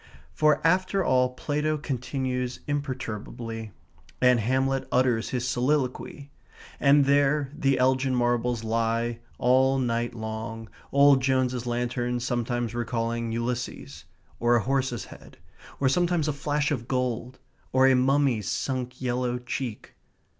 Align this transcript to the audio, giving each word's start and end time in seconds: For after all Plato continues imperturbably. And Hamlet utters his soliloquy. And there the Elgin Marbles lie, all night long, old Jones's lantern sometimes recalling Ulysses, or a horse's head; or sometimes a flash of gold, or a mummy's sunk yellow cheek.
For 0.33 0.65
after 0.65 1.03
all 1.05 1.29
Plato 1.35 1.77
continues 1.77 2.61
imperturbably. 2.65 3.69
And 4.19 4.39
Hamlet 4.39 4.87
utters 4.91 5.29
his 5.29 5.47
soliloquy. 5.47 6.31
And 6.79 7.05
there 7.05 7.51
the 7.55 7.77
Elgin 7.77 8.15
Marbles 8.15 8.63
lie, 8.63 9.19
all 9.37 9.77
night 9.77 10.15
long, 10.15 10.69
old 10.91 11.21
Jones's 11.21 11.67
lantern 11.67 12.19
sometimes 12.19 12.73
recalling 12.73 13.31
Ulysses, 13.31 14.05
or 14.39 14.55
a 14.55 14.63
horse's 14.63 15.05
head; 15.05 15.37
or 15.79 15.87
sometimes 15.87 16.27
a 16.27 16.33
flash 16.33 16.71
of 16.71 16.87
gold, 16.87 17.37
or 17.71 17.85
a 17.85 17.93
mummy's 17.95 18.49
sunk 18.49 18.99
yellow 19.03 19.37
cheek. 19.37 19.93